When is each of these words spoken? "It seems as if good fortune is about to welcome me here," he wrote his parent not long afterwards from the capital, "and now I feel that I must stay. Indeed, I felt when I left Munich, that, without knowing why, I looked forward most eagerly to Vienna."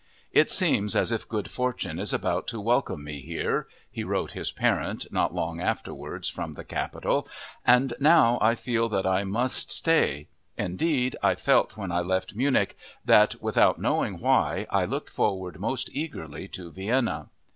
"It 0.31 0.49
seems 0.49 0.95
as 0.95 1.11
if 1.11 1.29
good 1.29 1.51
fortune 1.51 1.99
is 1.99 2.11
about 2.11 2.47
to 2.47 2.59
welcome 2.59 3.03
me 3.03 3.19
here," 3.21 3.67
he 3.91 4.03
wrote 4.03 4.31
his 4.31 4.51
parent 4.51 5.05
not 5.11 5.31
long 5.35 5.61
afterwards 5.61 6.27
from 6.27 6.53
the 6.53 6.63
capital, 6.63 7.27
"and 7.67 7.93
now 7.99 8.39
I 8.41 8.55
feel 8.55 8.89
that 8.89 9.05
I 9.05 9.23
must 9.25 9.71
stay. 9.71 10.27
Indeed, 10.57 11.17
I 11.21 11.35
felt 11.35 11.77
when 11.77 11.91
I 11.91 11.99
left 11.99 12.33
Munich, 12.35 12.75
that, 13.05 13.43
without 13.43 13.77
knowing 13.79 14.19
why, 14.19 14.65
I 14.71 14.85
looked 14.85 15.11
forward 15.11 15.59
most 15.59 15.87
eagerly 15.93 16.47
to 16.47 16.71
Vienna." 16.71 17.29